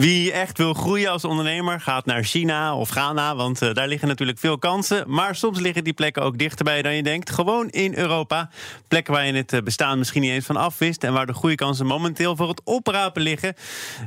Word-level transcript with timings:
Wie 0.00 0.32
echt 0.32 0.58
wil 0.58 0.74
groeien 0.74 1.10
als 1.10 1.24
ondernemer 1.24 1.80
gaat 1.80 2.06
naar 2.06 2.24
China 2.24 2.76
of 2.76 2.88
Ghana, 2.88 3.36
want 3.36 3.62
uh, 3.62 3.72
daar 3.72 3.88
liggen 3.88 4.08
natuurlijk 4.08 4.38
veel 4.38 4.58
kansen. 4.58 5.04
Maar 5.06 5.34
soms 5.34 5.58
liggen 5.58 5.84
die 5.84 5.92
plekken 5.92 6.22
ook 6.22 6.38
dichterbij 6.38 6.82
dan 6.82 6.94
je 6.94 7.02
denkt. 7.02 7.30
Gewoon 7.30 7.68
in 7.68 7.94
Europa. 7.94 8.50
Plekken 8.88 9.12
waar 9.12 9.26
je 9.26 9.32
het 9.32 9.52
uh, 9.52 9.60
bestaan 9.60 9.98
misschien 9.98 10.20
niet 10.20 10.30
eens 10.30 10.46
van 10.46 10.56
afwist 10.56 11.04
en 11.04 11.12
waar 11.12 11.26
de 11.26 11.32
groeikansen 11.32 11.86
momenteel 11.86 12.36
voor 12.36 12.48
het 12.48 12.60
oprapen 12.64 13.22
liggen. 13.22 13.54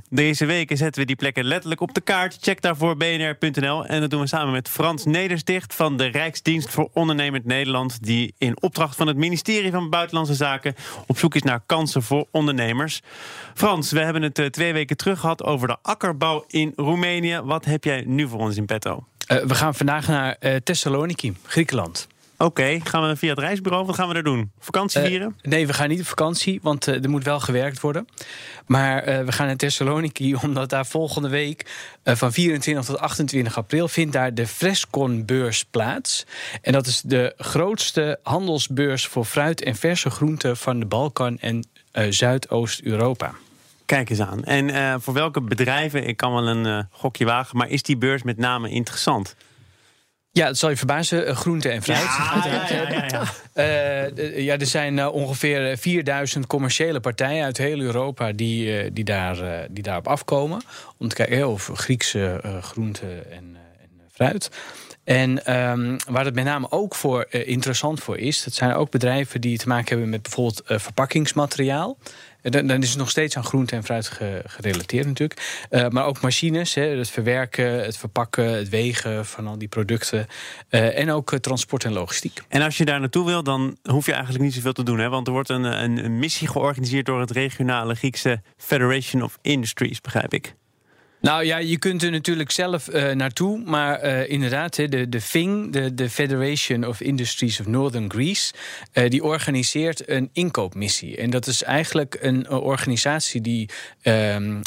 Deze 0.10 0.46
weken 0.46 0.78
zetten 0.78 1.02
we 1.02 1.08
die 1.08 1.16
plekken 1.16 1.46
letterlijk 1.46 1.82
op 1.82 1.94
de 1.94 2.02
kaart. 2.02 2.38
Check 2.42 2.62
daarvoor 2.62 2.98
bnr.nl. 2.98 3.86
En 3.86 4.02
dat 4.02 4.10
doen 4.10 4.22
we 4.22 4.28
samen 4.28 4.54
met 4.54 4.70
Frans 4.70 5.06
Nedersticht 5.06 5.76
van 5.76 5.98
de 5.98 6.06
Rijksdienst 6.06 6.70
voor 6.70 6.90
Ondernemend 6.94 7.46
Nederland, 7.46 8.04
die 8.04 8.34
in 8.38 8.62
opdracht 8.62 8.96
van 8.96 9.08
het 9.08 9.18
ministerie 9.18 9.72
van 9.72 9.90
Buitenlandse 9.90 10.36
Zaken 10.36 10.76
op 11.08 11.18
zoek 11.18 11.36
is 11.36 11.44
naar 11.44 11.64
kansen 11.66 12.04
voor 12.04 12.28
ondernemers. 12.32 13.02
Frans, 13.54 13.92
we 13.92 14.00
hebben 14.00 14.22
het 14.22 14.40
uh, 14.40 14.46
twee 14.46 14.74
weken 14.74 14.98
terug 14.98 15.20
gehad 15.20 15.44
over 15.44 15.68
de 15.68 15.82
akkerbouw 15.84 16.44
in 16.48 16.74
Roemenië. 16.76 17.42
Wat 17.44 17.66
heb 17.66 17.84
jij 17.84 18.04
nu 18.08 18.28
voor 18.28 18.40
ons 18.40 18.58
in 18.58 18.66
petto? 18.66 19.06
Uh, 19.28 19.44
we 19.44 19.56
gaan 19.56 19.76
vandaag 19.76 20.08
naar 20.08 20.38
uh, 20.40 20.56
Thessaloniki, 20.56 21.36
Griekenland. 21.44 22.08
Oké, 22.34 22.44
okay, 22.44 22.82
gaan 22.84 23.08
we 23.10 23.16
via 23.16 23.30
het 23.30 23.40
reisbureau? 23.40 23.86
Wat 23.86 23.96
gaan 23.96 24.08
we 24.08 24.14
daar 24.14 24.24
doen? 24.24 24.52
Vakantie 24.60 25.02
vieren? 25.02 25.36
Uh, 25.42 25.52
nee, 25.52 25.68
we 25.68 25.74
gaan 25.74 25.90
niet 25.90 26.00
op 26.00 26.06
vakantie, 26.06 26.60
want 26.62 26.86
er 26.86 27.10
moet 27.10 27.24
wel 27.24 27.40
gewerkt 27.40 27.80
worden. 27.80 28.08
Maar 28.66 29.26
we 29.26 29.32
gaan 29.32 29.48
naar 29.48 29.56
Thessaloniki, 29.56 30.36
omdat 30.46 30.70
daar 30.70 30.86
volgende 30.86 31.30
week 31.30 31.72
van 32.04 32.34
24 32.34 32.86
tot 32.86 33.00
28 33.00 33.58
april 33.58 33.88
vindt 33.88 34.14
daar 34.14 34.34
de 34.34 34.48
Frescon-beurs 34.48 35.66
plaats. 35.66 36.26
En 36.62 36.72
dat 36.72 36.88
is 36.88 37.02
de 37.02 37.34
grootste 37.38 38.20
handelsbeurs 38.24 39.08
voor 39.08 39.26
fruit 39.26 39.64
en 39.64 39.76
verse 39.76 40.10
groenten 40.10 40.58
van 40.58 40.80
de 40.80 40.86
Balkan 40.86 41.40
en 41.40 41.68
Zuidoost-Europa. 42.10 43.34
Kijk 43.86 44.10
eens 44.10 44.22
aan. 44.22 44.44
En 44.44 44.70
uh, 44.70 44.96
voor 45.00 45.14
welke 45.14 45.42
bedrijven, 45.42 46.08
ik 46.08 46.18
kan 46.18 46.34
wel 46.34 46.48
een 46.48 46.66
uh, 46.66 46.80
gokje 46.90 47.26
wagen, 47.26 47.58
maar 47.58 47.70
is 47.70 47.84
die 47.84 47.98
beurs 47.98 48.24
met 48.24 48.38
name 48.38 48.70
interessant? 48.70 49.36
Ja, 50.32 50.48
dat 50.48 50.58
zal 50.58 50.70
je 50.70 50.78
verbazen. 50.78 51.36
Groente 51.36 51.70
en 51.70 51.84
fruit. 51.84 52.00
Ja, 52.00 52.44
ja, 52.46 52.90
ja, 52.90 53.06
ja. 53.08 53.24
Uh, 54.36 54.52
er 54.52 54.66
zijn 54.66 55.08
ongeveer 55.08 55.78
4000 55.78 56.48
commerciële 56.48 57.00
partijen 57.00 57.44
uit 57.44 57.58
heel 57.58 57.80
Europa 57.80 58.32
die, 58.32 58.94
die, 58.94 59.04
daar, 59.04 59.68
die 59.70 59.84
daarop 59.84 60.08
afkomen. 60.08 60.62
Om 60.98 61.08
te 61.08 61.16
kijken 61.16 61.50
of 61.50 61.70
Griekse 61.74 62.60
groenten 62.62 63.32
en, 63.32 63.58
en 63.80 63.90
fruit. 64.12 64.50
En 65.04 65.54
um, 65.54 65.98
waar 66.08 66.26
het 66.26 66.36
met 66.36 66.44
name 66.44 66.72
ook 66.72 66.96
voor 66.96 67.26
interessant 67.30 68.00
voor 68.00 68.18
is, 68.18 68.44
dat 68.44 68.54
zijn 68.54 68.74
ook 68.74 68.92
bedrijven 68.92 69.42
die 69.42 69.58
te 69.58 69.68
maken 69.68 69.90
hebben 69.90 70.10
met 70.10 70.22
bijvoorbeeld 70.22 70.62
verpakkingsmateriaal. 70.66 71.98
Dan, 72.44 72.68
dan 72.68 72.82
is 72.82 72.90
het 72.90 72.98
nog 72.98 73.10
steeds 73.10 73.38
aan 73.38 73.44
groente 73.44 73.76
en 73.76 73.84
fruit 73.84 74.12
gerelateerd 74.46 75.06
natuurlijk. 75.06 75.66
Uh, 75.70 75.88
maar 75.88 76.06
ook 76.06 76.22
machines, 76.22 76.74
hè, 76.74 76.84
het 76.84 77.10
verwerken, 77.10 77.84
het 77.84 77.98
verpakken, 77.98 78.50
het 78.50 78.70
wegen 78.70 79.26
van 79.26 79.48
al 79.48 79.58
die 79.58 79.68
producten. 79.68 80.28
Uh, 80.70 81.00
en 81.00 81.12
ook 81.12 81.32
uh, 81.32 81.40
transport 81.40 81.84
en 81.84 81.94
logistiek. 81.94 82.42
En 82.48 82.62
als 82.62 82.78
je 82.78 82.86
daar 82.86 83.00
naartoe 83.00 83.26
wil, 83.26 83.44
dan 83.44 83.78
hoef 83.84 84.06
je 84.06 84.14
eigenlijk 84.14 84.44
niet 84.44 84.54
zoveel 84.54 84.74
te 84.74 84.84
doen. 84.84 85.00
Hè? 85.00 85.10
Want 85.10 85.28
er 85.28 85.34
wordt 85.34 85.50
een, 85.50 85.64
een 85.64 86.20
missie 86.20 86.48
georganiseerd 86.48 87.06
door 87.06 87.20
het 87.20 87.32
regionale 87.32 87.96
Griekse 87.96 88.42
Federation 88.58 89.22
of 89.22 89.38
Industries, 89.42 90.02
begrijp 90.02 90.34
ik. 90.34 90.56
Nou 91.24 91.46
ja, 91.46 91.58
je 91.58 91.78
kunt 91.78 92.04
er 92.04 92.12
natuurlijk 92.12 92.52
zelf 92.52 92.90
uh, 92.94 93.12
naartoe. 93.12 93.62
Maar 93.66 94.06
uh, 94.06 94.30
inderdaad, 94.30 94.76
de, 94.76 95.10
de 95.10 95.22
FING, 95.22 95.72
de, 95.72 95.94
de 95.94 96.10
Federation 96.10 96.88
of 96.88 97.02
Industries 97.02 97.60
of 97.60 97.66
Northern 97.68 98.12
Greece, 98.12 98.54
uh, 98.94 99.10
die 99.10 99.24
organiseert 99.24 100.10
een 100.10 100.30
inkoopmissie. 100.34 101.18
En 101.18 101.30
dat 101.30 101.48
is 101.48 101.64
eigenlijk 101.64 102.18
een 102.22 102.50
organisatie 102.50 103.42
die 103.42 103.70
ehm, 104.02 104.62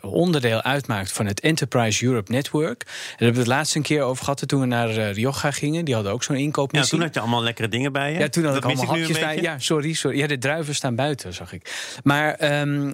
onderdeel 0.00 0.62
uitmaakt 0.62 1.12
van 1.12 1.26
het 1.26 1.40
Enterprise 1.40 2.04
Europe 2.04 2.32
Network. 2.32 2.84
Daar 2.84 2.94
hebben 3.08 3.32
we 3.32 3.38
het 3.38 3.48
laatst 3.48 3.74
een 3.74 3.82
keer 3.82 4.02
over 4.02 4.24
gehad 4.24 4.48
toen 4.48 4.60
we 4.60 4.66
naar 4.66 4.90
Rioja 4.90 5.50
gingen. 5.50 5.84
Die 5.84 5.94
hadden 5.94 6.12
ook 6.12 6.22
zo'n 6.22 6.36
inkoopmissie. 6.36 6.90
Ja, 6.90 6.96
toen 6.96 7.06
had 7.06 7.14
je 7.14 7.20
allemaal 7.20 7.42
lekkere 7.42 7.68
dingen 7.68 7.92
bij 7.92 8.12
je. 8.12 8.18
Ja, 8.18 8.28
toen 8.28 8.44
had 8.44 8.52
dat 8.52 8.64
ik 8.64 8.70
allemaal 8.70 8.96
hapjes 8.96 9.18
bij. 9.18 9.40
Ja, 9.40 9.58
sorry, 9.58 9.92
sorry. 9.92 10.18
Ja, 10.18 10.26
de 10.26 10.38
druiven 10.38 10.74
staan 10.74 10.94
buiten, 10.94 11.34
zag 11.34 11.52
ik. 11.52 11.94
Maar 12.02 12.60
um, 12.60 12.90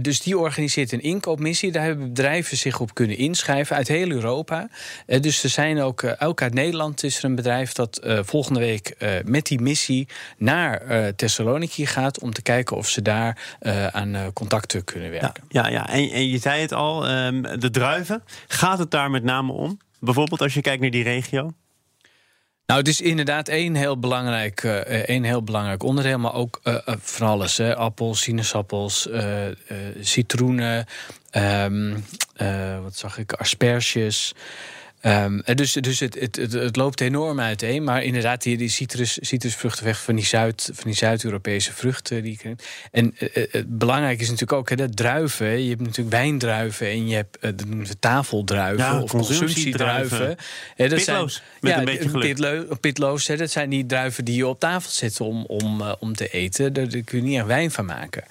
dus 0.00 0.20
die 0.20 0.38
organiseert 0.38 0.92
een 0.92 1.02
inkoopmissie 1.02 1.72
daar 1.74 1.84
hebben 1.84 2.08
bedrijven 2.08 2.56
zich 2.56 2.80
op 2.80 2.94
kunnen 2.94 3.16
inschrijven 3.16 3.76
uit 3.76 3.88
heel 3.88 4.10
Europa. 4.10 4.68
Uh, 5.06 5.20
dus 5.20 5.42
er 5.42 5.50
zijn 5.50 5.80
ook, 5.80 6.02
uh, 6.02 6.12
ook 6.18 6.42
uit 6.42 6.54
Nederland 6.54 7.02
is 7.02 7.18
er 7.18 7.24
een 7.24 7.34
bedrijf 7.34 7.72
dat 7.72 8.00
uh, 8.04 8.18
volgende 8.22 8.60
week 8.60 8.96
met 9.24 9.46
die 9.46 9.60
missie 9.60 10.08
naar 10.38 10.82
Thessaloniki 11.16 11.86
gaat 11.86 12.20
om 12.20 12.32
te 12.32 12.42
kijken 12.42 12.76
of 12.76 12.88
ze 12.88 13.02
daar 13.02 13.56
aan 13.92 14.32
contacten 14.32 14.84
kunnen 14.84 15.10
werken. 15.10 15.44
Ja, 15.48 15.66
ja, 15.66 15.68
ja. 15.68 15.88
En, 15.88 16.10
en 16.10 16.28
je 16.28 16.38
zei 16.38 16.60
het 16.60 16.72
al, 16.72 17.10
um, 17.10 17.42
de 17.42 17.70
druiven. 17.70 18.22
Gaat 18.48 18.78
het 18.78 18.90
daar 18.90 19.10
met 19.10 19.22
name 19.22 19.52
om? 19.52 19.78
Bijvoorbeeld 20.00 20.40
als 20.40 20.54
je 20.54 20.60
kijkt 20.60 20.80
naar 20.80 20.90
die 20.90 21.02
regio? 21.02 21.52
Nou, 22.66 22.78
het 22.78 22.88
is 22.88 23.00
inderdaad 23.00 23.48
één 23.48 23.74
heel 23.74 23.98
belangrijk, 23.98 24.62
uh, 24.62 24.76
één 24.86 25.22
heel 25.24 25.42
belangrijk 25.42 25.82
onderdeel, 25.82 26.18
maar 26.18 26.34
ook 26.34 26.60
uh, 26.64 26.76
van 26.86 27.28
alles: 27.28 27.60
appels, 27.60 28.20
sinaasappels, 28.20 29.06
uh, 29.06 29.46
citroenen, 30.00 30.86
um, 31.32 32.04
wat 32.82 32.96
zag 32.96 33.18
ik, 33.18 33.32
asperges. 33.32 34.34
Um, 35.06 35.42
dus 35.54 35.72
dus 35.72 36.00
het, 36.00 36.20
het, 36.20 36.36
het, 36.36 36.52
het, 36.52 36.76
loopt 36.76 37.00
enorm 37.00 37.40
uiteen. 37.40 37.84
Maar 37.84 38.02
inderdaad, 38.02 38.42
die, 38.42 38.56
die 38.56 38.68
citrus, 38.68 39.18
citrusvruchten 39.20 39.84
weg 39.84 40.02
van 40.02 40.14
die, 40.14 40.24
Zuid, 40.24 40.70
van 40.72 40.84
die 40.84 40.94
Zuid-Europese 40.94 41.72
vruchten. 41.72 42.22
Die 42.22 42.40
en 42.90 43.14
uh, 43.18 43.28
het 43.50 43.78
belangrijk 43.78 44.20
is 44.20 44.26
natuurlijk 44.26 44.58
ook 44.58 44.68
hè, 44.68 44.76
dat 44.76 44.96
druiven. 44.96 45.62
Je 45.62 45.68
hebt 45.68 45.80
natuurlijk 45.80 46.16
wijndruiven 46.16 46.86
en 46.86 47.08
je 47.08 47.14
hebt 47.14 47.36
uh, 47.36 47.42
dat 47.42 47.66
noemen 47.66 47.86
ze 47.86 47.98
tafeldruiven 47.98 48.84
ja, 48.84 49.00
of 49.00 49.10
consumptiedruiven. 49.10 50.36
Hè, 50.76 50.88
dat 50.88 50.98
pitloos, 50.98 51.34
zijn, 51.34 51.46
met 51.60 51.72
ja, 51.72 51.78
een 51.78 51.84
beetje 51.84 52.08
geluk. 52.08 52.34
Pitlo, 52.34 52.66
pitloos, 52.80 53.26
hè, 53.26 53.36
dat 53.36 53.50
zijn 53.50 53.70
die 53.70 53.86
druiven 53.86 54.24
die 54.24 54.36
je 54.36 54.46
op 54.46 54.60
tafel 54.60 54.90
zet 54.90 55.20
om, 55.20 55.44
om, 55.44 55.80
uh, 55.80 55.92
om 55.98 56.14
te 56.14 56.28
eten. 56.28 56.72
Daar, 56.72 56.88
daar 56.88 57.02
kun 57.02 57.18
je 57.18 57.24
niet 57.24 57.36
echt 57.36 57.46
wijn 57.46 57.70
van 57.70 57.84
maken. 57.84 58.24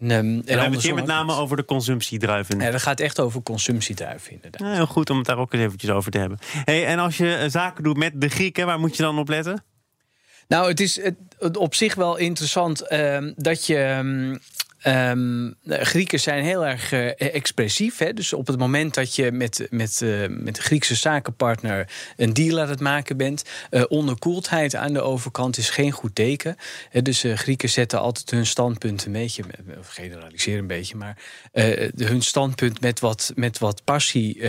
En, 0.00 0.10
um, 0.10 0.16
en 0.16 0.42
we 0.44 0.52
hebben 0.52 0.72
het 0.72 0.82
hier 0.82 0.94
met 0.94 1.06
name 1.06 1.32
over 1.32 1.56
de 1.56 1.64
consumptiedruiven. 1.64 2.60
Ja, 2.60 2.70
dat 2.70 2.82
gaat 2.82 3.00
echt 3.00 3.20
over 3.20 3.42
consumptiedruiven, 3.42 4.32
inderdaad. 4.32 4.60
Ja, 4.60 4.72
heel 4.72 4.86
goed 4.86 5.10
om 5.10 5.16
het 5.16 5.26
daar 5.26 5.38
ook 5.38 5.52
eens 5.52 5.62
eventjes 5.62 5.90
over 5.90 6.10
te 6.10 6.18
hebben. 6.18 6.38
Hey, 6.64 6.86
en 6.86 6.98
als 6.98 7.16
je 7.16 7.46
zaken 7.50 7.84
doet 7.84 7.96
met 7.96 8.20
de 8.20 8.28
Grieken, 8.28 8.66
waar 8.66 8.78
moet 8.78 8.96
je 8.96 9.02
dan 9.02 9.18
op 9.18 9.28
letten? 9.28 9.64
Nou, 10.48 10.68
het 10.68 10.80
is 10.80 11.02
het, 11.02 11.56
op 11.56 11.74
zich 11.74 11.94
wel 11.94 12.16
interessant 12.16 12.92
uh, 12.92 13.18
dat 13.36 13.66
je. 13.66 14.38
Um, 14.86 15.18
Um, 15.18 15.54
Grieken 15.64 16.20
zijn 16.20 16.44
heel 16.44 16.66
erg 16.66 16.92
uh, 16.92 17.10
expressief. 17.20 17.98
Hè? 17.98 18.14
Dus 18.14 18.32
op 18.32 18.46
het 18.46 18.58
moment 18.58 18.94
dat 18.94 19.14
je 19.14 19.32
met, 19.32 19.66
met, 19.70 20.00
uh, 20.00 20.26
met 20.28 20.58
Griekse 20.58 20.94
zakenpartner 20.94 21.88
een 22.16 22.32
deal 22.32 22.60
aan 22.60 22.68
het 22.68 22.80
maken 22.80 23.16
bent, 23.16 23.44
uh, 23.70 23.82
onderkoeldheid 23.88 24.74
aan 24.74 24.92
de 24.92 25.00
overkant 25.00 25.58
is 25.58 25.70
geen 25.70 25.90
goed 25.90 26.14
teken. 26.14 26.56
dus 27.02 27.24
Grieken 27.34 27.68
zetten 27.68 28.00
altijd 28.00 28.30
hun 28.30 28.46
standpunt 28.46 29.04
een 29.04 29.12
beetje, 29.12 29.44
of 29.78 29.88
generaliseren 29.88 30.58
een 30.58 30.66
beetje, 30.66 30.96
maar 30.96 31.16
hun 31.96 32.22
standpunt 32.22 32.80
met 32.80 33.00
wat, 33.00 33.32
met 33.34 33.58
wat 33.58 33.84
passie 33.84 34.42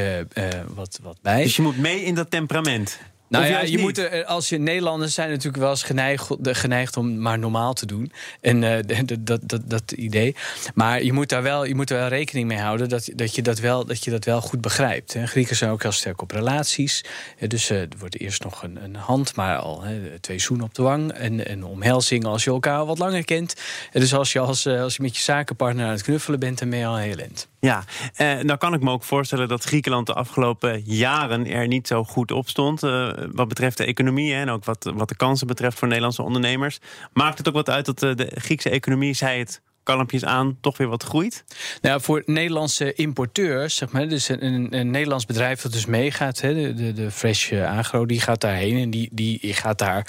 wat, 0.67 0.99
wat 1.01 1.17
bij. 1.21 1.43
Dus 1.43 1.55
je 1.55 1.61
moet 1.61 1.77
mee 1.77 2.03
in 2.03 2.15
dat 2.15 2.31
temperament. 2.31 2.99
Nou 3.29 3.45
ja, 3.45 3.61
je 3.61 3.77
moet 3.77 3.97
er, 3.97 4.25
als 4.25 4.49
je 4.49 4.57
Nederlanders 4.57 5.13
zijn 5.13 5.29
natuurlijk 5.29 5.57
wel 5.57 5.69
eens 5.69 5.83
geneigd, 5.83 6.27
geneigd 6.41 6.97
om 6.97 7.21
maar 7.21 7.39
normaal 7.39 7.73
te 7.73 7.85
doen. 7.85 8.11
En 8.41 8.61
uh, 8.61 8.77
dat, 9.05 9.17
dat, 9.19 9.41
dat, 9.43 9.61
dat, 9.69 9.91
idee. 9.91 10.35
Maar 10.73 11.03
je 11.03 11.13
moet 11.13 11.29
daar 11.29 11.43
wel, 11.43 11.65
je 11.65 11.75
moet 11.75 11.89
er 11.89 11.97
wel 11.97 12.07
rekening 12.07 12.47
mee 12.47 12.57
houden 12.57 12.89
dat, 12.89 13.09
dat, 13.15 13.35
je, 13.35 13.41
dat, 13.41 13.59
wel, 13.59 13.85
dat 13.85 14.03
je 14.03 14.11
dat 14.11 14.25
wel 14.25 14.41
goed 14.41 14.61
begrijpt. 14.61 15.13
Hè. 15.13 15.25
Grieken 15.27 15.55
zijn 15.55 15.71
ook 15.71 15.81
heel 15.81 15.91
sterk 15.91 16.21
op 16.21 16.31
relaties. 16.31 17.03
Dus 17.47 17.71
uh, 17.71 17.81
er 17.81 17.87
wordt 17.99 18.19
eerst 18.19 18.43
nog 18.43 18.63
een, 18.63 18.83
een 18.83 18.95
hand, 18.95 19.35
maar 19.35 19.57
al 19.57 19.81
hè, 19.81 20.19
twee 20.19 20.39
zoenen 20.39 20.65
op 20.65 20.73
de 20.73 20.81
wang. 20.81 21.11
En 21.11 21.51
een 21.51 21.63
omhelzing 21.63 22.25
als 22.25 22.43
je 22.43 22.49
elkaar 22.49 22.85
wat 22.85 22.97
langer 22.97 23.25
kent. 23.25 23.55
Dus 23.91 24.13
als 24.13 24.31
je, 24.31 24.39
als, 24.39 24.67
als 24.67 24.95
je 24.95 25.01
met 25.01 25.17
je 25.17 25.23
zakenpartner 25.23 25.85
aan 25.85 25.91
het 25.91 26.03
knuffelen 26.03 26.39
bent, 26.39 26.59
dan 26.59 26.69
ben 26.69 26.79
je 26.79 26.85
al 26.85 26.97
heel 26.97 27.17
end. 27.17 27.47
Ja, 27.59 27.83
eh, 28.15 28.39
nou 28.39 28.57
kan 28.57 28.73
ik 28.73 28.81
me 28.81 28.91
ook 28.91 29.03
voorstellen 29.03 29.47
dat 29.47 29.63
Griekenland 29.63 30.07
de 30.07 30.13
afgelopen 30.13 30.81
jaren 30.85 31.47
er 31.47 31.67
niet 31.67 31.87
zo 31.87 32.03
goed 32.03 32.31
op 32.31 32.49
stond. 32.49 32.83
Uh, 32.83 33.11
wat 33.31 33.47
betreft 33.47 33.77
de 33.77 33.85
economie 33.85 34.33
en 34.33 34.49
ook 34.49 34.65
wat, 34.65 34.91
wat 34.93 35.09
de 35.09 35.15
kansen 35.15 35.47
betreft 35.47 35.77
voor 35.77 35.87
Nederlandse 35.87 36.23
ondernemers. 36.23 36.79
Maakt 37.13 37.37
het 37.37 37.47
ook 37.47 37.53
wat 37.53 37.69
uit 37.69 37.85
dat 37.85 37.99
de 37.99 38.31
Griekse 38.35 38.69
economie, 38.69 39.13
zei 39.13 39.39
het 39.39 39.61
kalmpjes 39.83 40.25
aan, 40.25 40.57
toch 40.61 40.77
weer 40.77 40.87
wat 40.87 41.03
groeit? 41.03 41.43
Nou, 41.81 42.01
voor 42.01 42.23
Nederlandse 42.25 42.93
importeurs, 42.93 43.75
zeg 43.75 43.91
maar, 43.91 44.07
dus 44.07 44.29
een, 44.29 44.77
een 44.77 44.91
Nederlands 44.91 45.25
bedrijf 45.25 45.61
dat 45.61 45.71
dus 45.71 45.85
meegaat, 45.85 46.41
hè, 46.41 46.53
de, 46.53 46.73
de, 46.73 46.93
de 46.93 47.11
Fresh 47.11 47.53
Agro, 47.53 48.05
die 48.05 48.21
gaat 48.21 48.41
daarheen 48.41 48.77
en 48.77 48.89
die, 48.89 49.09
die 49.11 49.53
gaat 49.53 49.79
daar 49.79 50.07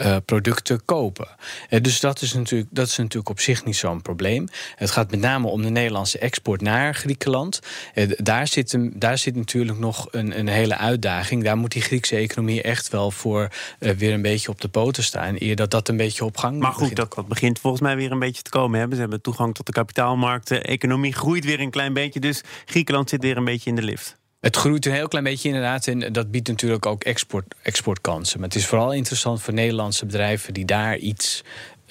uh, 0.00 0.16
producten 0.24 0.84
kopen. 0.84 1.28
Uh, 1.70 1.80
dus 1.80 2.00
dat 2.00 2.22
is, 2.22 2.32
natuurlijk, 2.32 2.70
dat 2.72 2.86
is 2.86 2.96
natuurlijk 2.96 3.28
op 3.28 3.40
zich 3.40 3.64
niet 3.64 3.76
zo'n 3.76 4.02
probleem. 4.02 4.48
Het 4.74 4.90
gaat 4.90 5.10
met 5.10 5.20
name 5.20 5.48
om 5.48 5.62
de 5.62 5.70
Nederlandse 5.70 6.18
export 6.18 6.60
naar 6.60 6.94
Griekenland. 6.94 7.60
Uh, 7.94 8.10
daar, 8.16 8.48
zit, 8.48 8.78
daar 8.92 9.18
zit 9.18 9.36
natuurlijk 9.36 9.78
nog 9.78 10.08
een, 10.10 10.38
een 10.38 10.48
hele 10.48 10.76
uitdaging. 10.76 11.44
Daar 11.44 11.56
moet 11.56 11.72
die 11.72 11.82
Griekse 11.82 12.16
economie 12.16 12.62
echt 12.62 12.88
wel 12.88 13.10
voor 13.10 13.48
weer 13.78 14.12
een 14.12 14.22
beetje 14.22 14.48
op 14.48 14.60
de 14.60 14.68
poten 14.68 15.02
staan. 15.02 15.34
Eer 15.38 15.56
dat 15.56 15.70
dat 15.70 15.88
een 15.88 15.96
beetje 15.96 16.24
op 16.24 16.36
gang 16.36 16.58
Maar 16.58 16.72
goed, 16.72 16.96
dat, 16.96 17.14
dat 17.14 17.28
begint 17.28 17.58
volgens 17.58 17.82
mij 17.82 17.96
weer 17.96 18.12
een 18.12 18.18
beetje 18.18 18.42
te 18.42 18.50
komen. 18.50 18.78
Hebben. 18.78 18.96
Ze 18.96 19.02
hebben 19.02 19.20
toegang 19.20 19.54
tot 19.54 19.66
de 19.66 19.72
kapitaalmarkten. 19.72 20.64
Economie 20.64 21.14
groeit 21.14 21.44
weer 21.44 21.60
een 21.60 21.70
klein 21.70 21.92
beetje. 21.92 22.20
Dus 22.20 22.42
Griekenland 22.64 23.08
zit 23.08 23.22
weer 23.22 23.36
een 23.36 23.44
beetje 23.44 23.70
in 23.70 23.76
de 23.76 23.82
lift. 23.82 24.19
Het 24.40 24.56
groeit 24.56 24.86
een 24.86 24.92
heel 24.92 25.08
klein 25.08 25.24
beetje 25.24 25.48
inderdaad. 25.48 25.86
En 25.86 26.12
dat 26.12 26.30
biedt 26.30 26.48
natuurlijk 26.48 26.86
ook 26.86 27.04
export, 27.04 27.54
exportkansen. 27.62 28.40
Maar 28.40 28.48
het 28.48 28.58
is 28.58 28.66
vooral 28.66 28.92
interessant 28.92 29.42
voor 29.42 29.54
Nederlandse 29.54 30.06
bedrijven 30.06 30.54
die 30.54 30.64
daar 30.64 30.96
iets 30.96 31.42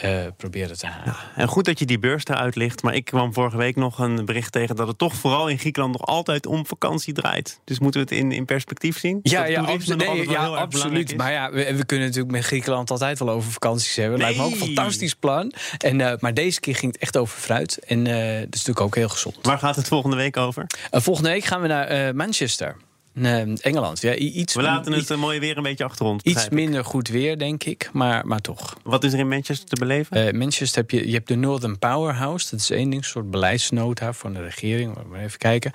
uh, 0.04 0.26
proberen 0.38 0.78
te 0.78 0.88
halen. 0.88 1.06
Ja, 1.06 1.42
en 1.42 1.48
goed 1.48 1.66
dat 1.66 1.80
je 1.80 1.86
die 1.86 2.00
beurs 2.00 2.26
eruit 2.26 2.56
ligt. 2.56 2.84
Maar 2.84 2.96
ik 2.96 3.06
kwam 3.06 3.34
vorige 3.34 3.58
week 3.58 3.76
nog 3.76 4.00
een 4.00 4.26
bericht 4.26 4.52
tegen 4.52 4.76
dat 4.76 4.88
het 4.88 4.98
toch 4.98 5.14
vooral 5.14 5.48
in 5.48 5.60
Griekenland 5.60 5.98
nog 5.98 6.06
altijd 6.06 6.46
om 6.46 6.66
vakantie 6.66 7.14
draait. 7.14 7.60
Dus 7.64 7.80
moeten 7.80 8.02
we 8.02 8.08
het 8.10 8.18
in, 8.18 8.32
in 8.32 8.46
perspectief 8.46 9.00
zien? 9.00 9.20
Ja, 9.24 9.46
ja, 9.46 9.62
nee, 9.96 10.30
ja 10.30 10.46
absoluut. 10.48 11.18
Maar 11.18 11.32
ja, 11.32 11.52
we, 11.52 11.76
we, 11.76 11.86
kunnen 11.86 12.06
natuurlijk 12.08 12.34
met 12.36 12.46
Griekenland 12.46 12.92
altijd 12.92 13.20
wel 13.20 13.30
over 13.30 13.52
vakanties 13.52 13.96
hebben. 13.96 14.20
Lijkt 14.20 14.38
me 14.38 14.44
ook 14.44 14.52
een 14.52 14.58
fantastisch 14.58 15.16
plan. 15.16 15.54
En, 15.78 16.00
uh, 16.00 16.14
maar 16.20 16.34
deze 16.34 16.60
keer 16.60 16.76
ging 16.76 16.92
het 16.92 17.02
echt 17.02 17.18
over 17.18 17.40
fruit. 17.40 17.80
En 17.80 18.00
uh, 18.00 18.16
dat 18.16 18.56
is 18.56 18.66
natuurlijk 18.66 18.82
ook 18.82 18.96
heel 18.96 19.10
gezond. 19.10 19.38
Waar 19.42 19.60
gaat 19.60 19.76
het 19.76 19.88
volgende 19.88 20.16
week 20.16 20.38
over? 20.38 20.66
volgende 20.92 21.30
week 21.30 21.44
gaan 21.44 21.62
we 21.62 21.68
naar 21.68 22.16
Manchester. 22.16 22.76
Engeland. 23.14 24.02
Ja, 24.02 24.16
iets, 24.16 24.54
We 24.54 24.62
laten 24.62 24.94
het 24.94 25.16
mooie 25.16 25.40
weer 25.40 25.58
een 25.58 25.64
beetje 25.64 25.84
achter 25.84 26.06
ons. 26.06 26.24
Iets 26.24 26.50
minder 26.50 26.86
goed 26.86 27.08
weer, 27.08 27.38
denk 27.38 27.64
ik, 27.64 27.90
maar, 27.94 28.28
maar 28.28 28.42
toch. 28.42 28.78
Wat 28.84 29.04
is 29.04 29.14
er 29.14 29.20
in 29.20 29.28
Manchester 29.28 29.68
te 29.68 29.76
beleven? 29.76 30.28
Uh, 30.28 30.40
Manchester 30.40 30.82
heb 30.82 30.92
je, 30.92 31.08
je 31.08 31.14
hebt 31.14 31.28
de 31.28 31.36
Northern 31.36 31.80
Powerhouse. 31.80 32.48
Dat 32.50 32.60
is 32.60 32.70
één 32.70 32.90
ding, 32.90 33.02
een 33.02 33.10
soort 33.10 33.32
beleidsnota 33.32 34.14
van 34.14 34.34
de 34.34 34.44
regering. 34.44 34.96
Maar 35.10 35.20
even 35.20 35.38
kijken. 35.38 35.72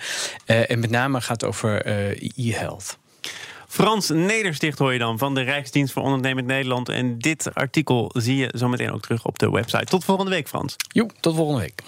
Uh, 0.46 0.70
en 0.70 0.78
met 0.78 0.90
name 0.90 1.20
gaat 1.20 1.40
het 1.40 1.50
over 1.50 1.86
uh, 1.86 2.48
e-health. 2.48 2.98
Frans 3.69 4.08
Nedersticht 4.08 4.78
hoor 4.78 4.92
je 4.92 4.98
dan 4.98 5.19
van 5.19 5.34
de 5.34 5.40
Rijksdienst 5.40 5.92
voor 5.92 6.02
Ondernemend 6.02 6.46
Nederland. 6.46 6.88
En 6.88 7.19
dit 7.19 7.54
artikel 7.54 8.10
zie 8.16 8.36
je 8.36 8.48
zometeen 8.52 8.92
ook 8.92 9.02
terug 9.02 9.25
op 9.25 9.38
de 9.38 9.50
website. 9.50 9.84
Tot 9.84 10.04
volgende 10.04 10.31
week, 10.31 10.48
Frans. 10.48 10.76
Jo, 10.88 11.06
tot 11.20 11.34
volgende 11.34 11.60
week. 11.60 11.82